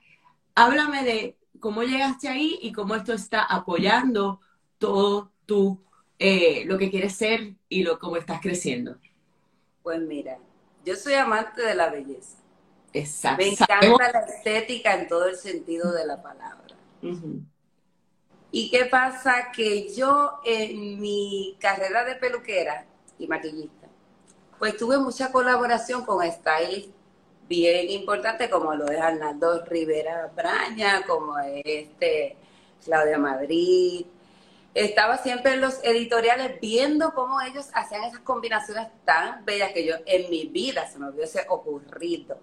Háblame 0.55 1.05
de 1.05 1.37
cómo 1.59 1.83
llegaste 1.83 2.29
ahí 2.29 2.59
y 2.63 2.73
cómo 2.73 2.95
esto 2.95 3.13
está 3.13 3.43
apoyando 3.43 4.41
todo 4.79 5.33
tu, 5.47 5.83
eh, 6.19 6.65
lo 6.67 6.79
que 6.79 6.91
quieres 6.91 7.15
ser 7.15 7.55
y 7.69 7.83
lo 7.83 7.99
cómo 7.99 8.17
estás 8.17 8.41
creciendo. 8.41 8.97
Pues 9.83 10.01
mira, 10.01 10.39
yo 10.85 10.97
soy 10.97 11.15
amante 11.15 11.63
de 11.63 11.75
la 11.75 11.91
belleza. 11.91 12.39
Exacto. 12.93 13.45
Me 13.45 13.51
encanta 13.51 14.13
la 14.13 14.21
estética 14.21 14.95
en 14.95 15.09
todo 15.09 15.27
el 15.29 15.37
sentido 15.37 15.93
de 15.93 16.07
la 16.07 16.23
palabra. 16.23 16.77
¿Y 18.53 18.71
qué 18.71 18.87
pasa? 18.87 19.53
Que 19.53 19.93
yo 19.95 20.41
en 20.45 21.01
mi 21.01 21.57
carrera 21.61 22.05
de 22.05 22.17
peluquera 22.17 22.87
y 23.19 23.27
maquillista, 23.27 23.80
pues 24.61 24.77
tuve 24.77 24.99
mucha 24.99 25.33
colaboración 25.33 26.05
con 26.05 26.23
stylists 26.31 26.93
bien 27.49 27.91
importante 27.91 28.51
como 28.51 28.75
lo 28.75 28.89
es 28.91 29.01
Arnaldo 29.01 29.65
Rivera 29.65 30.31
Braña, 30.37 31.03
como 31.07 31.39
es 31.39 31.63
este 31.65 32.37
Claudia 32.85 33.17
Madrid. 33.19 34.05
Estaba 34.75 35.17
siempre 35.17 35.55
en 35.55 35.63
los 35.63 35.83
editoriales 35.83 36.61
viendo 36.61 37.15
cómo 37.15 37.41
ellos 37.41 37.71
hacían 37.73 38.05
esas 38.05 38.21
combinaciones 38.21 38.89
tan 39.07 39.47
bellas 39.47 39.73
que 39.73 39.87
yo 39.87 39.95
en 40.05 40.31
mi 40.31 40.45
vida 40.45 40.87
se 40.89 40.99
me 40.99 41.09
hubiese 41.09 41.47
ocurrido. 41.49 42.39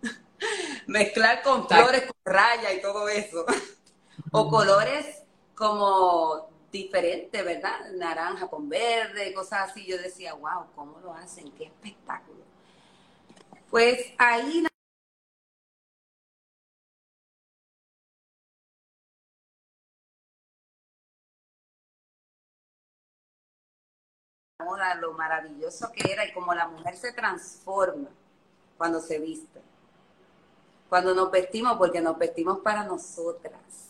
Mezclar 0.86 1.42
con 1.42 1.68
flores, 1.68 2.06
con 2.06 2.32
raya 2.32 2.72
y 2.72 2.80
todo 2.80 3.06
eso. 3.10 3.44
o 4.32 4.48
colores 4.48 5.24
como 5.54 6.49
diferentes, 6.70 7.44
¿verdad? 7.44 7.90
Naranja 7.92 8.48
con 8.48 8.68
verde, 8.68 9.32
cosas 9.34 9.70
así. 9.70 9.86
Yo 9.86 9.98
decía, 9.98 10.34
wow, 10.34 10.66
¿cómo 10.74 11.00
lo 11.00 11.12
hacen? 11.14 11.50
Qué 11.52 11.64
espectáculo. 11.64 12.40
Pues 13.70 14.12
ahí 14.18 14.64
lo 25.00 25.12
maravilloso 25.12 25.90
que 25.92 26.12
era 26.12 26.24
y 26.24 26.32
cómo 26.32 26.54
la 26.54 26.68
mujer 26.68 26.96
se 26.96 27.12
transforma 27.12 28.08
cuando 28.76 29.00
se 29.00 29.18
viste. 29.18 29.60
Cuando 30.88 31.14
nos 31.14 31.30
vestimos, 31.30 31.76
porque 31.76 32.00
nos 32.00 32.18
vestimos 32.18 32.60
para 32.60 32.84
nosotras. 32.84 33.89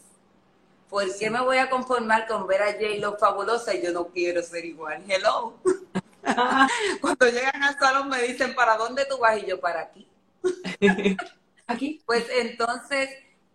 ¿Por 0.91 1.17
qué 1.17 1.31
me 1.31 1.41
voy 1.41 1.59
a 1.59 1.71
conformar 1.71 2.27
con 2.27 2.49
ver 2.49 2.63
a 2.63 2.73
J 2.73 2.99
Lo 2.99 3.17
fabulosa 3.17 3.73
y 3.73 3.83
yo 3.83 3.93
no 3.93 4.09
quiero 4.09 4.43
ser 4.43 4.65
igual? 4.65 5.05
Hello. 5.09 5.55
Cuando 7.01 7.27
llegan 7.27 7.63
al 7.63 7.79
salón 7.79 8.09
me 8.09 8.21
dicen, 8.23 8.57
¿para 8.57 8.77
dónde 8.77 9.07
tú 9.07 9.17
vas? 9.19 9.39
Y 9.41 9.47
yo, 9.47 9.61
para 9.61 9.83
aquí. 9.83 10.09
aquí. 11.69 12.03
Pues 12.05 12.27
entonces, 12.31 13.09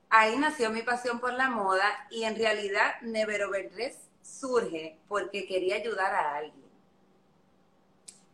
ahí 0.10 0.38
nació 0.38 0.70
mi 0.72 0.82
pasión 0.82 1.20
por 1.20 1.34
la 1.34 1.50
moda 1.50 2.08
y 2.10 2.24
en 2.24 2.38
realidad 2.38 3.02
Never 3.02 3.44
Overdress 3.44 3.98
surge 4.22 4.98
porque 5.10 5.46
quería 5.46 5.76
ayudar 5.76 6.14
a 6.14 6.38
alguien. 6.38 6.66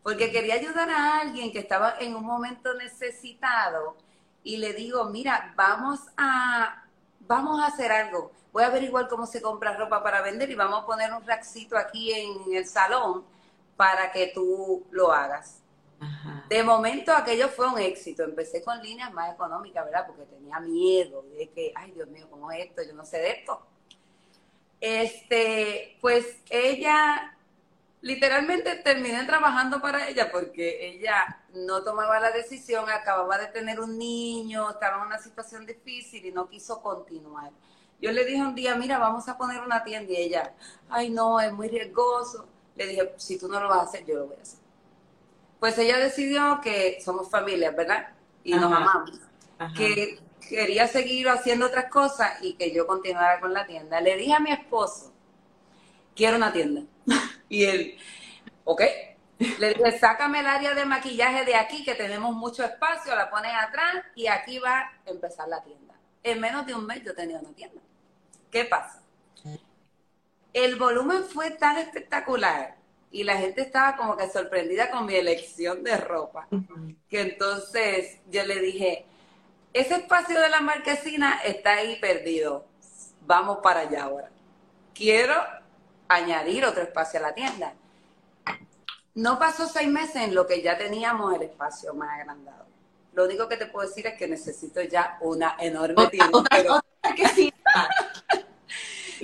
Porque 0.04 0.32
quería 0.32 0.56
ayudar 0.56 0.92
a 0.92 1.22
alguien 1.22 1.52
que 1.52 1.60
estaba 1.60 1.96
en 2.00 2.16
un 2.16 2.24
momento 2.24 2.76
necesitado 2.76 3.98
y 4.44 4.58
le 4.58 4.74
digo, 4.74 5.06
mira, 5.06 5.54
vamos 5.56 6.02
a, 6.18 6.86
vamos 7.22 7.60
a 7.62 7.66
hacer 7.68 7.92
algo. 7.92 8.32
Voy 8.52 8.64
a 8.64 8.68
averiguar 8.68 9.08
cómo 9.08 9.26
se 9.26 9.42
compra 9.42 9.78
ropa 9.78 10.04
para 10.04 10.22
vender 10.22 10.50
y 10.50 10.56
vamos 10.56 10.84
a 10.84 10.86
poner 10.86 11.14
un 11.14 11.26
rackcito 11.26 11.78
aquí 11.78 12.12
en 12.12 12.54
el 12.54 12.66
salón 12.66 13.24
para 13.78 14.12
que 14.12 14.28
tú 14.28 14.86
lo 14.92 15.12
hagas. 15.12 15.62
De 16.50 16.64
momento 16.64 17.14
aquello 17.14 17.48
fue 17.48 17.68
un 17.68 17.80
éxito. 17.80 18.24
Empecé 18.24 18.64
con 18.64 18.82
líneas 18.82 19.14
más 19.14 19.34
económicas, 19.34 19.86
¿verdad? 19.86 20.06
Porque 20.08 20.24
tenía 20.24 20.60
miedo 20.60 21.24
de 21.38 21.50
que, 21.50 21.72
ay 21.76 21.92
Dios 21.92 22.10
mío, 22.10 22.28
¿cómo 22.30 22.52
es 22.52 22.66
esto? 22.66 22.82
Yo 22.84 22.94
no 22.94 23.06
sé 23.06 23.20
de 23.20 23.32
esto. 23.32 23.62
Este, 24.82 25.98
pues 26.02 26.26
ella, 26.50 27.38
literalmente 28.02 28.76
terminé 28.78 29.24
trabajando 29.26 29.80
para 29.80 30.10
ella 30.10 30.32
porque 30.32 30.88
ella 30.88 31.44
no 31.54 31.84
tomaba 31.84 32.20
la 32.20 32.32
decisión, 32.32 32.90
acababa 32.90 33.38
de 33.38 33.48
tener 33.48 33.80
un 33.80 33.98
niño, 33.98 34.72
estaba 34.72 34.98
en 34.98 35.08
una 35.08 35.20
situación 35.20 35.66
difícil 35.66 36.26
y 36.26 36.32
no 36.32 36.50
quiso 36.50 36.82
continuar. 36.82 37.52
Yo 38.02 38.12
le 38.12 38.26
dije 38.26 38.42
un 38.42 38.56
día, 38.56 38.76
mira, 38.76 38.98
vamos 38.98 39.28
a 39.30 39.38
poner 39.38 39.62
una 39.62 39.84
tienda 39.84 40.12
y 40.12 40.18
ella, 40.18 40.54
ay 40.90 41.10
no, 41.12 41.40
es 41.40 41.54
muy 41.54 41.68
riesgoso. 41.68 42.48
Le 42.76 42.88
dije, 42.88 43.14
si 43.18 43.38
tú 43.38 43.48
no 43.48 43.60
lo 43.60 43.70
vas 43.70 43.80
a 43.80 43.84
hacer, 43.84 44.06
yo 44.06 44.16
lo 44.16 44.28
voy 44.28 44.38
a 44.38 44.42
hacer. 44.42 44.60
Pues 45.60 45.78
ella 45.78 46.00
decidió 46.00 46.60
que 46.62 47.00
somos 47.06 47.30
familias, 47.30 47.76
¿verdad? 47.76 48.10
Y 48.44 48.54
nos 48.54 48.72
amamos. 48.72 49.20
Que 49.76 50.20
quería 50.50 50.88
seguir 50.88 51.30
haciendo 51.30 51.68
otras 51.68 51.92
cosas 51.92 52.42
y 52.42 52.54
que 52.54 52.72
yo 52.72 52.88
continuara 52.88 53.40
con 53.40 53.54
la 53.54 53.68
tienda. 53.68 54.02
Le 54.02 54.18
dije 54.18 54.34
a 54.34 54.40
mi 54.40 54.52
esposo, 54.52 55.14
quiero 56.16 56.38
una 56.38 56.52
tienda. 56.52 56.82
y 57.50 57.66
él, 57.66 57.98
ok. 58.64 58.82
Le 59.60 59.74
dije, 59.76 60.00
sácame 60.00 60.40
el 60.40 60.48
área 60.48 60.74
de 60.74 60.86
maquillaje 60.86 61.46
de 61.46 61.56
aquí, 61.56 61.84
que 61.84 61.94
tenemos 61.94 62.36
mucho 62.36 62.64
espacio, 62.64 63.16
la 63.16 63.30
pones 63.30 63.52
atrás 63.54 64.04
y 64.16 64.26
aquí 64.26 64.58
va 64.58 64.80
a 64.80 64.92
empezar 65.06 65.48
la 65.48 65.62
tienda. 65.64 65.94
En 66.24 66.40
menos 66.40 66.66
de 66.66 66.74
un 66.74 66.86
mes 66.86 67.04
yo 67.04 67.14
tenía 67.14 67.40
una 67.40 67.52
tienda. 67.54 67.82
¿Qué 68.52 68.66
pasa? 68.66 69.02
El 70.54 70.76
volumen 70.76 71.24
fue 71.24 71.52
tan 71.52 71.78
espectacular 71.78 72.76
y 73.10 73.24
la 73.24 73.38
gente 73.38 73.62
estaba 73.62 73.96
como 73.96 74.18
que 74.18 74.30
sorprendida 74.30 74.92
con 74.92 75.06
mi 75.06 75.16
elección 75.16 75.84
de 75.84 75.96
ropa, 75.98 76.48
que 77.10 77.22
entonces 77.22 78.20
yo 78.30 78.44
le 78.46 78.60
dije, 78.60 79.06
ese 79.74 79.96
espacio 79.96 80.40
de 80.40 80.50
la 80.50 80.60
marquesina 80.60 81.40
está 81.46 81.76
ahí 81.76 81.98
perdido, 82.00 82.66
vamos 83.26 83.60
para 83.64 83.82
allá 83.82 84.04
ahora. 84.04 84.30
Quiero 84.94 85.34
añadir 86.10 86.66
otro 86.66 86.84
espacio 86.84 87.20
a 87.20 87.24
la 87.24 87.34
tienda. 87.34 87.74
No 89.14 89.40
pasó 89.40 89.68
seis 89.68 89.88
meses 89.88 90.18
en 90.18 90.36
lo 90.36 90.48
que 90.48 90.62
ya 90.62 90.78
teníamos 90.78 91.34
el 91.34 91.44
espacio 91.44 91.94
más 91.94 92.20
agrandado. 92.20 92.66
Lo 93.14 93.26
único 93.26 93.48
que 93.48 93.58
te 93.58 93.66
puedo 93.66 93.88
decir 93.88 94.08
es 94.08 94.18
que 94.18 94.28
necesito 94.28 94.82
ya 94.82 95.18
una 95.22 95.56
enorme 95.60 96.08
tienda. 96.08 96.44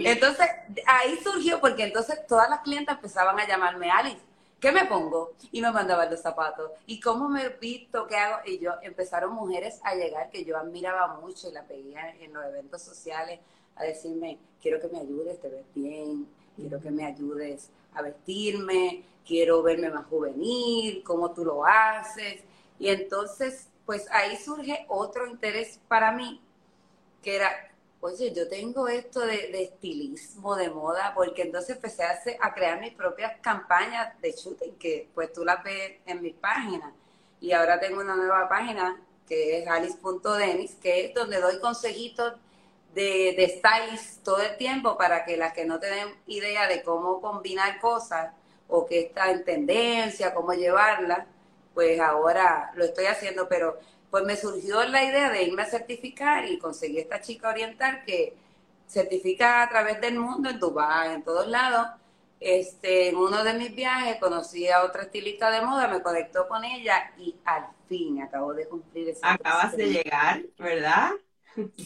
entonces, 0.05 0.47
ahí 0.85 1.17
surgió 1.23 1.59
porque 1.59 1.83
entonces 1.83 2.25
todas 2.27 2.49
las 2.49 2.61
clientas 2.61 2.97
empezaban 2.97 3.39
a 3.39 3.47
llamarme 3.47 3.89
Alice. 3.89 4.21
¿Qué 4.59 4.71
me 4.71 4.85
pongo? 4.85 5.33
Y 5.51 5.61
me 5.61 5.71
mandaban 5.71 6.09
los 6.09 6.21
zapatos. 6.21 6.71
¿Y 6.87 6.99
cómo 6.99 7.29
me 7.29 7.49
visto? 7.49 8.07
¿Qué 8.07 8.15
hago? 8.15 8.39
Y 8.45 8.57
yo, 8.57 8.71
empezaron 8.81 9.33
mujeres 9.33 9.79
a 9.83 9.93
llegar 9.93 10.31
que 10.31 10.43
yo 10.43 10.57
admiraba 10.57 11.19
mucho 11.19 11.49
y 11.49 11.53
la 11.53 11.61
veía 11.61 12.15
en 12.19 12.33
los 12.33 12.43
eventos 12.45 12.81
sociales 12.81 13.39
a 13.75 13.83
decirme, 13.83 14.39
quiero 14.59 14.81
que 14.81 14.87
me 14.87 14.99
ayudes, 14.99 15.39
te 15.39 15.49
ves 15.49 15.65
bien, 15.75 16.27
quiero 16.55 16.81
que 16.81 16.89
me 16.89 17.05
ayudes 17.05 17.69
a 17.93 18.01
vestirme, 18.01 19.03
quiero 19.25 19.61
verme 19.61 19.89
más 19.89 20.07
juvenil, 20.07 21.03
cómo 21.03 21.31
tú 21.31 21.45
lo 21.45 21.63
haces. 21.63 22.41
Y 22.79 22.89
entonces, 22.89 23.67
pues 23.85 24.09
ahí 24.11 24.37
surge 24.37 24.85
otro 24.87 25.27
interés 25.27 25.79
para 25.87 26.11
mí, 26.11 26.41
que 27.21 27.35
era, 27.35 27.51
oye, 28.01 28.33
yo 28.33 28.47
tengo 28.47 28.87
esto 28.87 29.21
de, 29.21 29.63
estilismo, 29.63 30.55
de 30.55 30.69
moda, 30.69 31.13
porque 31.15 31.43
entonces 31.43 31.75
empecé 31.75 32.03
a, 32.03 32.19
a 32.41 32.53
crear 32.53 32.79
mis 32.79 32.93
propias 32.93 33.39
campañas 33.41 34.19
de 34.21 34.31
shooting, 34.31 34.75
que 34.77 35.09
pues 35.13 35.33
tú 35.33 35.43
las 35.43 35.63
ves 35.63 35.97
en 36.05 36.21
mi 36.21 36.31
página. 36.31 36.93
Y 37.39 37.51
ahora 37.51 37.79
tengo 37.79 38.01
una 38.01 38.15
nueva 38.15 38.47
página 38.49 39.01
que 39.27 39.59
es 39.59 39.67
alice.denis, 39.67 40.75
que 40.75 41.05
es 41.05 41.13
donde 41.13 41.39
doy 41.39 41.59
consejitos 41.59 42.33
de, 42.93 43.35
de 43.37 43.61
todo 44.23 44.41
el 44.41 44.57
tiempo 44.57 44.97
para 44.97 45.25
que 45.25 45.37
las 45.37 45.53
que 45.53 45.65
no 45.65 45.79
tienen 45.79 46.15
idea 46.25 46.67
de 46.67 46.81
cómo 46.81 47.21
combinar 47.21 47.79
cosas 47.79 48.33
o 48.67 48.85
que 48.85 49.01
está 49.01 49.31
en 49.31 49.43
tendencia, 49.43 50.33
cómo 50.33 50.53
llevarla, 50.53 51.27
pues 51.73 51.99
ahora 51.99 52.71
lo 52.75 52.85
estoy 52.85 53.05
haciendo, 53.05 53.47
pero 53.47 53.77
pues 54.09 54.23
me 54.23 54.35
surgió 54.35 54.83
la 54.85 55.03
idea 55.03 55.29
de 55.29 55.43
irme 55.43 55.63
a 55.63 55.65
certificar 55.65 56.45
y 56.45 56.57
conseguí 56.57 56.99
esta 56.99 57.21
chica 57.21 57.49
oriental 57.49 58.03
que 58.05 58.35
certifica 58.87 59.63
a 59.63 59.69
través 59.69 59.99
del 59.99 60.17
mundo, 60.17 60.49
en 60.49 60.59
Dubái, 60.59 61.13
en 61.13 61.23
todos 61.23 61.47
lados. 61.47 61.87
Este, 62.39 63.09
en 63.09 63.17
uno 63.17 63.43
de 63.43 63.55
mis 63.55 63.75
viajes 63.75 64.17
conocí 64.19 64.67
a 64.69 64.83
otra 64.83 65.03
estilista 65.03 65.49
de 65.49 65.61
moda, 65.61 65.87
me 65.87 66.01
conectó 66.01 66.47
con 66.47 66.63
ella 66.63 67.11
y 67.17 67.35
al 67.43 67.65
fin 67.89 68.21
acabo 68.21 68.53
de 68.53 68.67
cumplir 68.67 69.09
ese 69.09 69.21
Acabas 69.23 69.75
de 69.75 69.87
llegar, 69.87 70.43
¿verdad? 70.57 71.11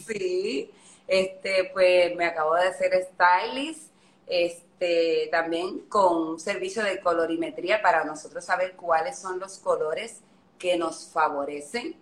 Sí, 0.06 0.70
este, 1.08 1.70
pues 1.72 2.14
me 2.16 2.26
acabo 2.26 2.54
de 2.54 2.68
hacer 2.68 2.92
stylist, 3.12 3.90
este, 4.26 5.28
también 5.30 5.80
con 5.88 6.16
un 6.16 6.40
servicio 6.40 6.82
de 6.82 7.00
colorimetría 7.00 7.80
para 7.80 8.04
nosotros 8.04 8.44
saber 8.44 8.76
cuáles 8.76 9.18
son 9.18 9.38
los 9.38 9.58
colores 9.58 10.20
que 10.58 10.76
nos 10.76 11.10
favorecen, 11.10 11.96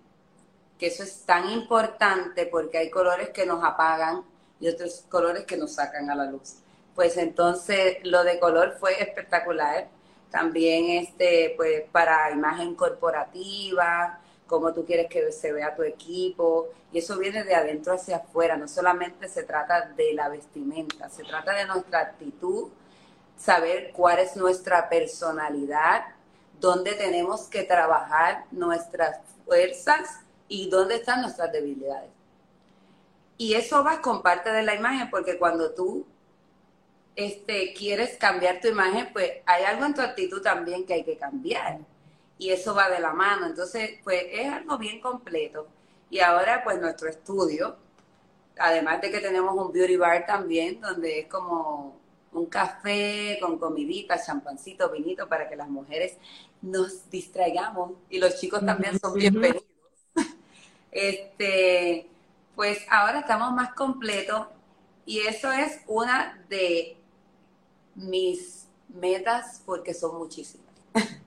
que 0.80 0.86
eso 0.86 1.02
es 1.02 1.24
tan 1.26 1.50
importante 1.50 2.46
porque 2.46 2.78
hay 2.78 2.90
colores 2.90 3.28
que 3.28 3.44
nos 3.44 3.62
apagan 3.62 4.24
y 4.58 4.68
otros 4.68 5.04
colores 5.10 5.44
que 5.44 5.58
nos 5.58 5.74
sacan 5.74 6.08
a 6.08 6.14
la 6.14 6.24
luz. 6.24 6.54
Pues 6.94 7.18
entonces 7.18 7.98
lo 8.02 8.24
de 8.24 8.40
color 8.40 8.76
fue 8.80 9.00
espectacular. 9.00 9.88
También 10.30 10.88
este, 10.90 11.52
pues 11.54 11.82
para 11.92 12.30
imagen 12.30 12.74
corporativa, 12.74 14.20
cómo 14.46 14.72
tú 14.72 14.86
quieres 14.86 15.08
que 15.08 15.30
se 15.32 15.52
vea 15.52 15.76
tu 15.76 15.82
equipo, 15.82 16.68
y 16.92 16.98
eso 16.98 17.18
viene 17.18 17.44
de 17.44 17.54
adentro 17.54 17.92
hacia 17.94 18.16
afuera, 18.16 18.56
no 18.56 18.66
solamente 18.66 19.28
se 19.28 19.42
trata 19.44 19.90
de 19.96 20.14
la 20.14 20.28
vestimenta, 20.28 21.08
se 21.08 21.24
trata 21.24 21.52
de 21.52 21.66
nuestra 21.66 22.00
actitud, 22.00 22.68
saber 23.36 23.92
cuál 23.92 24.18
es 24.18 24.34
nuestra 24.34 24.88
personalidad, 24.88 26.04
dónde 26.58 26.94
tenemos 26.94 27.42
que 27.48 27.64
trabajar 27.64 28.44
nuestras 28.50 29.20
fuerzas 29.44 30.20
y 30.50 30.68
dónde 30.68 30.96
están 30.96 31.22
nuestras 31.22 31.50
debilidades. 31.52 32.10
Y 33.38 33.54
eso 33.54 33.82
va 33.82 34.02
con 34.02 34.20
parte 34.20 34.50
de 34.50 34.64
la 34.64 34.74
imagen, 34.74 35.08
porque 35.08 35.38
cuando 35.38 35.72
tú 35.72 36.04
este, 37.16 37.72
quieres 37.72 38.18
cambiar 38.18 38.60
tu 38.60 38.68
imagen, 38.68 39.08
pues 39.14 39.30
hay 39.46 39.64
algo 39.64 39.86
en 39.86 39.94
tu 39.94 40.02
actitud 40.02 40.42
también 40.42 40.84
que 40.84 40.94
hay 40.94 41.04
que 41.04 41.16
cambiar 41.16 41.78
y 42.36 42.50
eso 42.50 42.74
va 42.74 42.90
de 42.90 42.98
la 42.98 43.12
mano. 43.12 43.46
Entonces, 43.46 43.98
pues 44.02 44.24
es 44.30 44.52
algo 44.52 44.76
bien 44.76 45.00
completo. 45.00 45.68
Y 46.10 46.18
ahora, 46.18 46.64
pues 46.64 46.80
nuestro 46.80 47.08
estudio, 47.08 47.76
además 48.58 49.00
de 49.00 49.10
que 49.10 49.20
tenemos 49.20 49.54
un 49.54 49.72
beauty 49.72 49.96
bar 49.96 50.26
también, 50.26 50.80
donde 50.80 51.20
es 51.20 51.26
como 51.28 51.96
un 52.32 52.46
café 52.46 53.38
con 53.40 53.58
comidita, 53.58 54.20
champancito, 54.20 54.90
vinito, 54.90 55.28
para 55.28 55.48
que 55.48 55.54
las 55.54 55.68
mujeres 55.68 56.16
nos 56.60 57.08
distraigamos 57.08 57.92
y 58.08 58.18
los 58.18 58.38
chicos 58.40 58.64
también 58.66 58.98
son 58.98 59.14
bienvenidos. 59.14 59.70
Este, 60.90 62.08
pues 62.54 62.84
ahora 62.90 63.20
estamos 63.20 63.52
más 63.52 63.74
completos 63.74 64.48
y 65.06 65.20
eso 65.20 65.52
es 65.52 65.80
una 65.86 66.44
de 66.48 66.96
mis 67.94 68.68
metas 68.88 69.62
porque 69.64 69.94
son 69.94 70.18
muchísimas. 70.18 70.66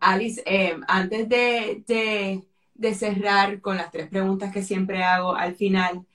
Alice, 0.00 0.42
eh, 0.46 0.76
antes 0.86 1.28
de, 1.28 2.44
cerrar 2.94 3.60
con 3.60 3.76
las 3.76 3.90
tres 3.90 4.08
preguntas 4.08 4.52
que 4.52 4.62
siempre 4.62 5.02
hago 5.02 5.34
al 5.34 5.54
final, 5.54 6.06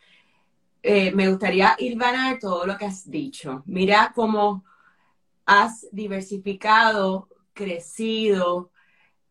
eh, 0.82 1.12
me 1.12 1.30
gustaría 1.30 1.78
a 1.80 2.40
todo 2.40 2.66
lo 2.66 2.78
que 2.78 2.86
has 2.86 3.10
dicho. 3.10 3.64
Mira 3.66 4.12
cómo 4.16 4.64
has 5.46 5.88
diversificado, 5.92 7.28
crecido, 7.54 8.72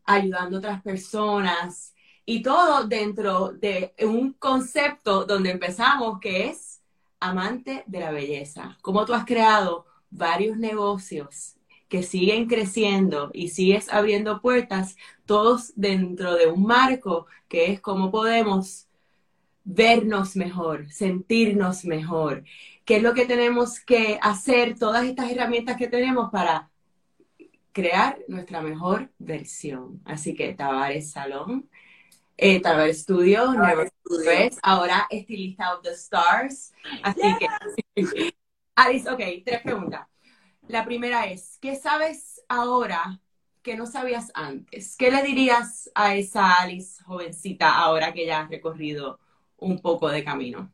ayudando 0.05 0.57
a 0.57 0.59
otras 0.61 0.83
personas 0.83 1.95
y 2.25 2.43
todo 2.43 2.87
dentro 2.87 3.53
de 3.53 3.95
un 4.05 4.33
concepto 4.35 5.25
donde 5.25 5.51
empezamos 5.51 6.21
que 6.21 6.49
es 6.49 6.81
amante 7.21 7.85
de 7.87 8.01
la 8.01 8.11
belleza. 8.11 8.79
Cómo 8.83 9.05
tú 9.05 9.15
has 9.15 9.25
creado 9.25 9.87
varios 10.11 10.57
negocios 10.57 11.57
que 11.89 12.03
siguen 12.03 12.47
creciendo 12.47 13.31
y 13.35 13.49
sigues 13.49 13.93
abriendo 13.93 14.41
puertas, 14.41 14.97
todos 15.27 15.73
dentro 15.77 16.35
de 16.35 16.47
un 16.47 16.63
marco 16.65 17.27
que 17.49 17.71
es 17.71 17.81
cómo 17.81 18.11
podemos 18.11 18.89
vernos 19.65 20.37
mejor, 20.37 20.91
sentirnos 20.91 21.85
mejor, 21.85 22.45
qué 22.85 22.97
es 22.97 23.03
lo 23.03 23.15
que 23.15 23.27
tenemos 23.27 23.79
que 23.81 24.19
hacer, 24.23 24.79
todas 24.79 25.05
estas 25.05 25.31
herramientas 25.31 25.77
que 25.77 25.87
tenemos 25.87 26.31
para 26.31 26.71
crear 27.73 28.19
nuestra 28.29 28.61
mejor 28.61 29.11
versión. 29.19 30.01
Así 30.05 30.35
que 30.35 30.55
Tavares 30.55 31.11
Salón, 31.11 31.69
eh, 32.37 32.61
Tavares 32.61 33.03
Studio, 33.03 33.53
Never 33.53 33.91
ahora 34.63 35.07
estilista 35.11 35.75
of 35.75 35.83
the 35.83 35.93
stars. 35.93 36.73
Así 37.03 37.37
que, 37.39 37.47
Alice, 38.77 39.09
ok, 39.09 39.21
tres 39.45 39.63
preguntas. 39.63 40.07
La 40.69 40.85
primera 40.85 41.27
es, 41.27 41.59
¿qué 41.61 41.77
sabes 41.77 42.43
ahora 42.49 43.21
que 43.63 43.77
no 43.77 43.87
sabías 43.87 44.31
antes? 44.35 44.97
¿Qué 44.97 45.11
le 45.11 45.23
dirías 45.23 45.91
a 45.95 46.15
esa 46.15 46.55
Alice 46.55 47.03
jovencita 47.05 47.75
ahora 47.75 48.13
que 48.13 48.27
ya 48.27 48.41
has 48.41 48.51
recorrido 48.51 49.19
un 49.59 49.81
poco 49.81 50.09
de 50.09 50.25
camino? 50.25 50.71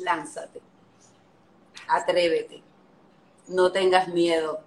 Lánzate, 0.00 0.60
atrévete, 1.88 2.62
no 3.48 3.72
tengas 3.72 4.08
miedo. 4.08 4.64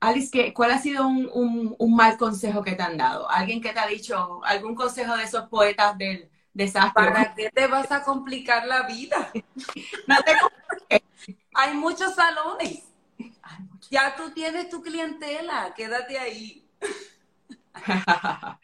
Alice, 0.00 0.52
¿cuál 0.54 0.70
ha 0.70 0.78
sido 0.78 1.08
un, 1.08 1.76
mal 1.94 2.16
consejo 2.16 2.62
que 2.62 2.72
te 2.72 2.82
han 2.82 2.96
dado? 2.96 3.28
¿Alguien 3.28 3.60
que 3.60 3.72
te 3.72 3.80
ha 3.80 3.86
dicho 3.86 4.40
algún 4.44 4.74
consejo 4.74 5.16
de 5.16 5.24
esos 5.24 5.48
poetas 5.48 5.98
del, 5.98 6.30
desastre. 6.58 6.92
¿Para 6.92 7.34
qué 7.34 7.50
te 7.50 7.66
vas 7.68 7.90
a 7.92 8.02
complicar 8.02 8.66
la 8.66 8.82
vida? 8.82 9.30
no 10.06 10.16
te 10.88 11.02
Hay 11.54 11.74
muchos 11.76 12.14
salones. 12.14 12.82
Ya 13.90 14.14
tú 14.16 14.30
tienes 14.32 14.68
tu 14.68 14.82
clientela, 14.82 15.72
quédate 15.74 16.18
ahí. 16.18 16.68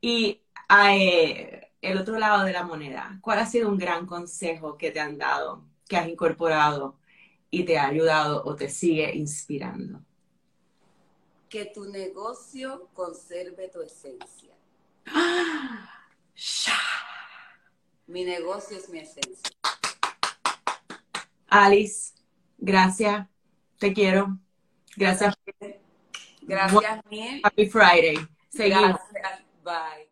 y 0.00 0.42
eh, 0.68 1.70
el 1.80 1.98
otro 1.98 2.18
lado 2.18 2.44
de 2.44 2.52
la 2.52 2.64
moneda, 2.64 3.18
¿cuál 3.22 3.38
ha 3.38 3.46
sido 3.46 3.68
un 3.68 3.78
gran 3.78 4.06
consejo 4.06 4.76
que 4.76 4.90
te 4.90 5.00
han 5.00 5.16
dado, 5.16 5.64
que 5.88 5.96
has 5.96 6.08
incorporado 6.08 6.98
y 7.48 7.64
te 7.64 7.78
ha 7.78 7.86
ayudado 7.86 8.42
o 8.44 8.56
te 8.56 8.68
sigue 8.68 9.14
inspirando? 9.14 10.00
Que 11.56 11.64
tu 11.64 11.86
negocio 11.86 12.90
conserve 12.92 13.68
tu 13.68 13.80
esencia. 13.80 14.54
mi 18.06 18.26
negocio 18.26 18.76
es 18.76 18.90
mi 18.90 18.98
esencia. 18.98 19.56
Alice, 21.48 22.12
gracias. 22.58 23.26
Te 23.78 23.94
quiero. 23.94 24.38
Gracias. 24.96 25.34
Gracias, 26.42 27.00
Miel. 27.08 27.40
Happy 27.42 27.70
Friday. 27.70 28.18
Seguimos. 28.50 29.00
Gracias. 29.10 29.46
Bye. 29.64 30.05